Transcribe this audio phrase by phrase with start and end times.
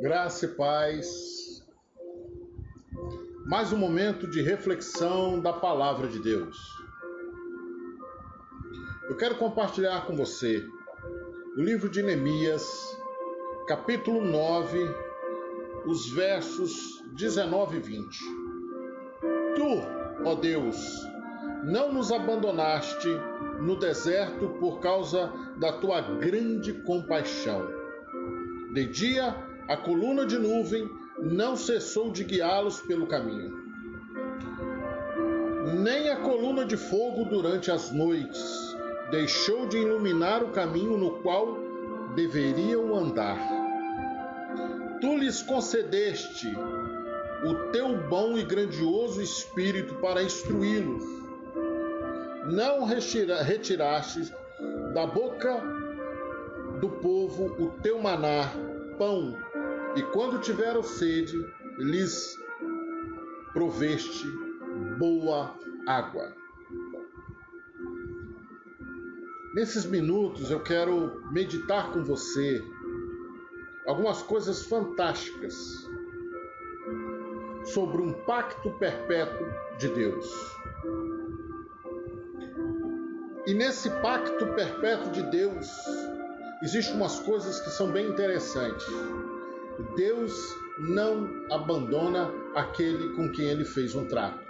[0.00, 1.66] Graça e paz.
[3.44, 6.56] Mais um momento de reflexão da palavra de Deus.
[9.08, 10.64] Eu quero compartilhar com você
[11.56, 12.96] o livro de Neemias,
[13.66, 14.78] capítulo 9,
[15.84, 18.18] os versos 19 e 20.
[19.56, 20.76] Tu, ó Deus,
[21.64, 23.08] não nos abandonaste
[23.60, 27.66] no deserto por causa da tua grande compaixão.
[28.72, 30.88] De dia a coluna de nuvem
[31.20, 33.52] não cessou de guiá-los pelo caminho.
[35.82, 38.74] Nem a coluna de fogo durante as noites
[39.10, 41.58] deixou de iluminar o caminho no qual
[42.14, 43.38] deveriam andar.
[45.02, 46.48] Tu lhes concedeste
[47.44, 51.04] o teu bom e grandioso espírito para instruí-los.
[52.50, 54.32] Não retiraste
[54.94, 55.62] da boca
[56.80, 58.50] do povo o teu maná,
[58.96, 59.36] pão
[59.96, 61.36] e quando tiveram sede,
[61.78, 62.36] lhes
[63.52, 64.26] proveste
[64.98, 65.54] boa
[65.86, 66.34] água.
[69.54, 72.62] Nesses minutos eu quero meditar com você
[73.86, 75.54] algumas coisas fantásticas
[77.64, 79.46] sobre um pacto perpétuo
[79.78, 80.58] de Deus.
[83.46, 85.66] E nesse pacto perpétuo de Deus,
[86.62, 88.86] existem umas coisas que são bem interessantes.
[89.96, 90.32] Deus
[90.78, 94.46] não abandona aquele com quem ele fez um trato.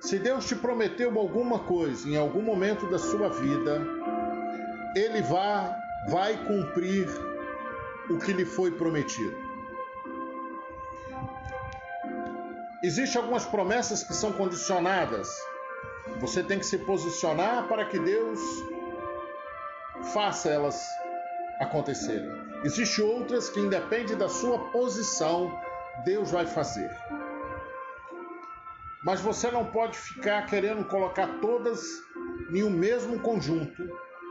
[0.00, 3.80] Se Deus te prometeu alguma coisa em algum momento da sua vida,
[4.96, 5.74] ele vai,
[6.08, 7.08] vai cumprir
[8.10, 9.34] o que lhe foi prometido.
[12.82, 15.28] Existem algumas promessas que são condicionadas.
[16.18, 18.40] Você tem que se posicionar para que Deus
[20.12, 20.84] faça elas
[21.60, 22.51] acontecerem.
[22.64, 25.52] Existem outras que, independe da sua posição,
[26.04, 26.90] Deus vai fazer.
[29.04, 31.82] Mas você não pode ficar querendo colocar todas
[32.50, 33.82] em um mesmo conjunto,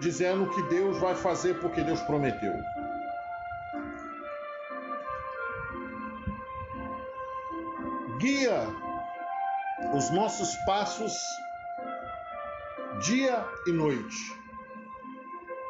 [0.00, 2.52] dizendo que Deus vai fazer porque Deus prometeu.
[8.18, 8.66] Guia
[9.94, 11.14] os nossos passos
[13.00, 14.37] dia e noite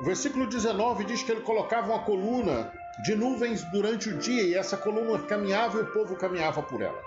[0.00, 2.72] o versículo 19 diz que ele colocava uma coluna
[3.02, 7.02] de nuvens durante o dia e essa coluna caminhava e o povo caminhava por ela.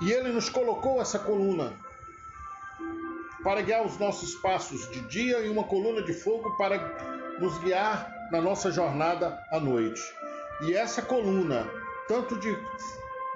[0.00, 1.72] E ele nos colocou essa coluna
[3.42, 6.78] para guiar os nossos passos de dia e uma coluna de fogo para
[7.40, 10.02] nos guiar na nossa jornada à noite.
[10.62, 11.68] E essa coluna,
[12.08, 12.52] tanto de,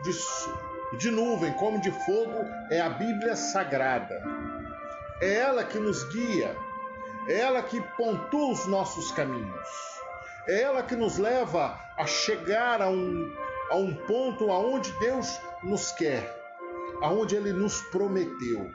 [0.03, 4.50] de, de nuvem como de fogo, é a Bíblia Sagrada.
[5.21, 6.57] É ela que nos guia,
[7.29, 9.69] é ela que pontua os nossos caminhos,
[10.49, 13.31] é ela que nos leva a chegar a um,
[13.71, 16.35] a um ponto aonde Deus nos quer,
[17.03, 18.73] aonde Ele nos prometeu.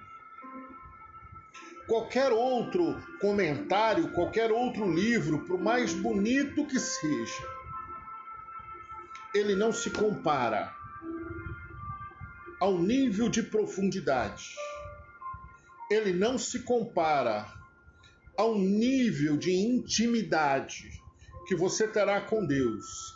[1.88, 7.44] Qualquer outro comentário, qualquer outro livro, por mais bonito que seja,
[9.36, 10.74] ele não se compara
[12.60, 14.56] ao nível de profundidade
[15.96, 17.48] ele não se compara
[18.38, 20.92] ao nível de intimidade
[21.48, 23.14] que você terá com Deus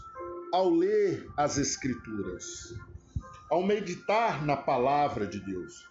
[0.53, 2.73] ao ler as Escrituras,
[3.49, 5.87] ao meditar na palavra de Deus.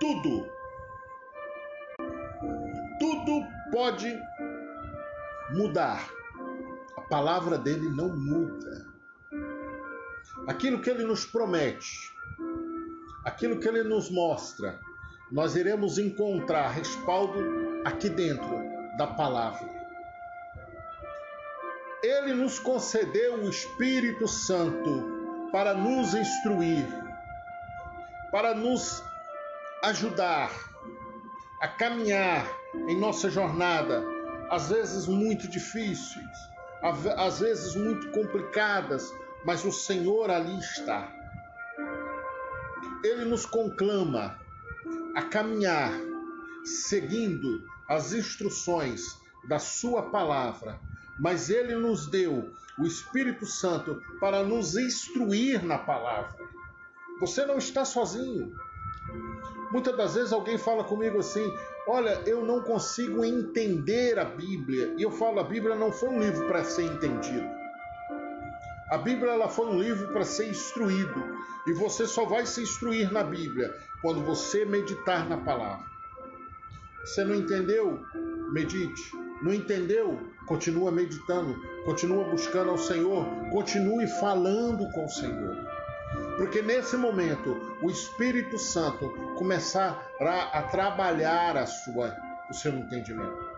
[0.00, 0.46] Tudo,
[2.98, 4.12] tudo pode
[5.52, 6.10] mudar.
[6.96, 8.92] A palavra dele não muda.
[10.46, 12.13] Aquilo que ele nos promete,
[13.24, 14.78] aquilo que ele nos mostra,
[15.32, 17.40] nós iremos encontrar respaldo
[17.84, 18.62] aqui dentro
[18.96, 19.68] da palavra.
[22.02, 26.86] Ele nos concedeu o Espírito Santo para nos instruir,
[28.30, 29.02] para nos
[29.82, 30.50] ajudar
[31.60, 32.46] a caminhar
[32.88, 34.04] em nossa jornada,
[34.50, 36.50] às vezes muito difíceis,
[37.16, 39.10] às vezes muito complicadas,
[39.44, 41.23] mas o Senhor ali está
[43.04, 44.38] ele nos conclama
[45.14, 45.92] a caminhar
[46.64, 50.80] seguindo as instruções da Sua palavra,
[51.18, 56.44] mas Ele nos deu o Espírito Santo para nos instruir na palavra.
[57.20, 58.52] Você não está sozinho.
[59.70, 61.52] Muitas das vezes alguém fala comigo assim:
[61.86, 64.94] Olha, eu não consigo entender a Bíblia.
[64.96, 67.63] E eu falo: a Bíblia não foi um livro para ser entendido.
[68.90, 71.22] A Bíblia ela foi um livro para ser instruído,
[71.66, 75.84] e você só vai se instruir na Bíblia quando você meditar na palavra.
[77.04, 78.04] Você não entendeu?
[78.52, 79.02] Medite.
[79.42, 80.20] Não entendeu?
[80.46, 81.54] Continua meditando,
[81.84, 85.56] continua buscando ao Senhor, continue falando com o Senhor.
[86.36, 92.16] Porque nesse momento o Espírito Santo começará a trabalhar a sua,
[92.50, 93.54] o seu entendimento.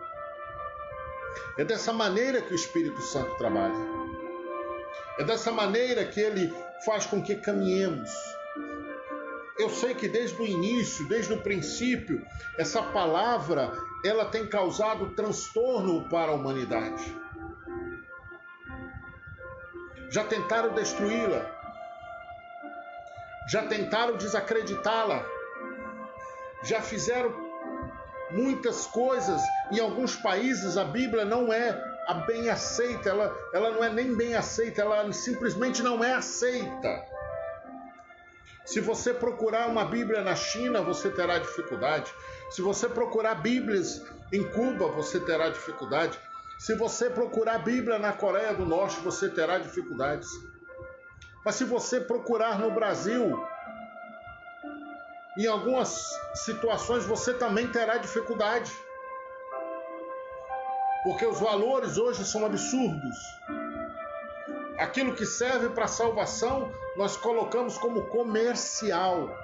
[1.57, 4.06] É dessa maneira que o Espírito Santo trabalha.
[5.19, 6.53] É dessa maneira que ele
[6.85, 8.11] faz com que caminhemos.
[9.57, 12.23] Eu sei que desde o início, desde o princípio,
[12.57, 13.71] essa palavra
[14.05, 17.15] ela tem causado transtorno para a humanidade.
[20.09, 21.45] Já tentaram destruí-la.
[23.49, 25.25] Já tentaram desacreditá-la.
[26.63, 27.33] Já fizeram
[28.29, 29.41] muitas coisas.
[29.71, 34.15] Em alguns países a Bíblia não é a bem aceita, ela, ela não é nem
[34.15, 37.05] bem aceita, ela simplesmente não é aceita.
[38.65, 42.13] Se você procurar uma Bíblia na China, você terá dificuldade.
[42.49, 46.17] Se você procurar Bíblias em Cuba, você terá dificuldade.
[46.59, 50.29] Se você procurar Bíblia na Coreia do Norte, você terá dificuldades.
[51.45, 53.41] Mas se você procurar no Brasil,
[55.37, 58.71] em algumas situações você também terá dificuldade.
[61.03, 63.17] Porque os valores hoje são absurdos.
[64.77, 69.35] Aquilo que serve para salvação, nós colocamos como comercial.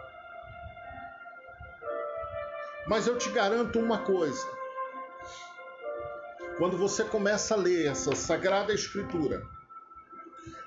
[2.88, 4.45] Mas eu te garanto uma coisa:
[6.57, 9.44] quando você começa a ler essa sagrada escritura,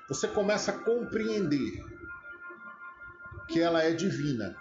[0.07, 1.83] você começa a compreender
[3.47, 4.57] que ela é divina.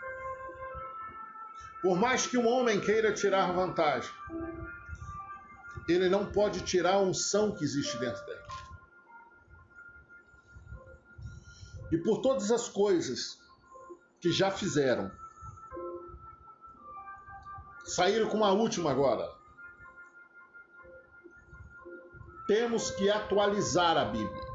[1.83, 4.11] Por mais que um homem queira tirar vantagem,
[5.89, 8.43] ele não pode tirar a unção que existe dentro dele.
[11.93, 13.39] E por todas as coisas
[14.21, 15.11] que já fizeram,
[17.85, 19.33] saíram com uma última agora.
[22.49, 24.47] Temos que atualizar a Bíblia.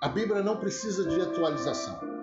[0.00, 2.21] A Bíblia não precisa de atualização.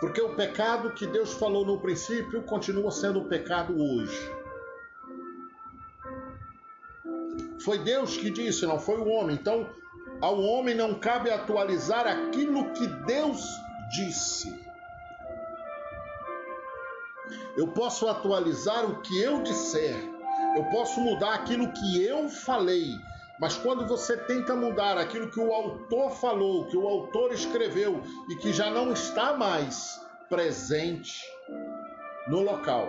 [0.00, 4.32] Porque o pecado que Deus falou no princípio continua sendo pecado hoje.
[7.60, 9.34] Foi Deus que disse, não foi o homem.
[9.34, 9.68] Então,
[10.20, 13.44] ao homem não cabe atualizar aquilo que Deus
[13.90, 14.68] disse.
[17.56, 19.96] Eu posso atualizar o que eu disser.
[20.56, 22.94] Eu posso mudar aquilo que eu falei.
[23.38, 28.34] Mas quando você tenta mudar aquilo que o autor falou, que o autor escreveu e
[28.34, 31.22] que já não está mais presente
[32.26, 32.88] no local,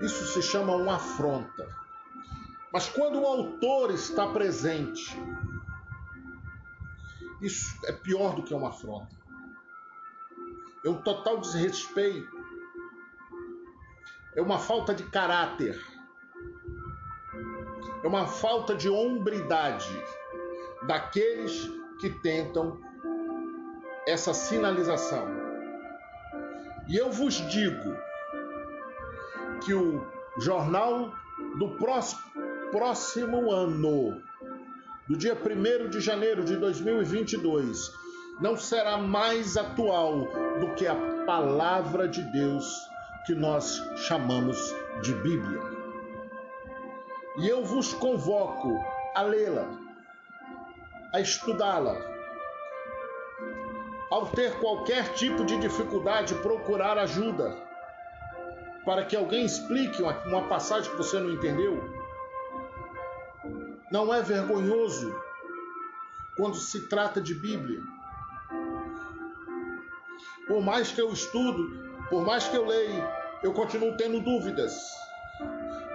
[0.00, 1.68] isso se chama uma afronta.
[2.72, 5.14] Mas quando o autor está presente,
[7.42, 9.14] isso é pior do que uma afronta.
[10.82, 12.34] É um total desrespeito.
[14.34, 15.95] É uma falta de caráter
[18.02, 20.02] é uma falta de hombridade
[20.86, 21.70] daqueles
[22.00, 22.78] que tentam
[24.06, 25.26] essa sinalização.
[26.88, 27.96] E eu vos digo
[29.64, 30.06] que o
[30.38, 31.12] jornal
[31.58, 31.70] do
[32.70, 34.22] próximo, ano,
[35.08, 37.92] do dia 1 de janeiro de 2022,
[38.40, 40.20] não será mais atual
[40.60, 42.76] do que a palavra de Deus
[43.26, 45.75] que nós chamamos de Bíblia
[47.38, 48.82] e eu vos convoco
[49.14, 49.68] a lê-la,
[51.12, 51.96] a estudá-la.
[54.10, 57.66] Ao ter qualquer tipo de dificuldade, procurar ajuda
[58.84, 61.82] para que alguém explique uma, passagem que você não entendeu.
[63.90, 65.12] Não é vergonhoso
[66.36, 67.80] quando se trata de Bíblia.
[70.46, 73.12] Por mais que eu estudo, por mais que eu leia,
[73.42, 75.05] eu continuo tendo dúvidas.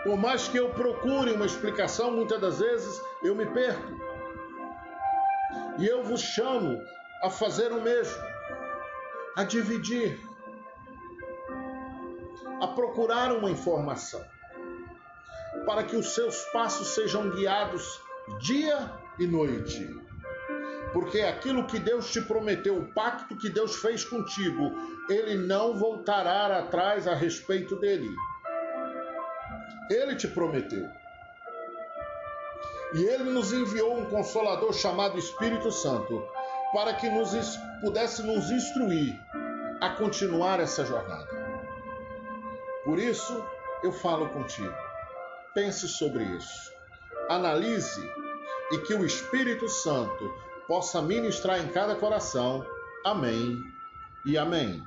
[0.03, 3.93] Por mais que eu procure uma explicação, muitas das vezes eu me perco.
[5.77, 6.81] E eu vos chamo
[7.21, 8.21] a fazer o mesmo,
[9.35, 10.19] a dividir,
[12.59, 14.23] a procurar uma informação,
[15.65, 18.01] para que os seus passos sejam guiados
[18.39, 19.87] dia e noite.
[20.93, 24.71] Porque aquilo que Deus te prometeu, o pacto que Deus fez contigo,
[25.09, 28.09] ele não voltará atrás a respeito dele.
[29.89, 30.89] Ele te prometeu.
[32.93, 36.27] E ele nos enviou um consolador chamado Espírito Santo
[36.73, 37.31] para que nos
[37.81, 39.17] pudesse nos instruir
[39.79, 41.27] a continuar essa jornada.
[42.83, 43.43] Por isso,
[43.83, 44.73] eu falo contigo.
[45.53, 46.71] Pense sobre isso.
[47.29, 48.01] Analise
[48.71, 50.33] e que o Espírito Santo
[50.67, 52.65] possa ministrar em cada coração.
[53.05, 53.57] Amém
[54.25, 54.83] e amém.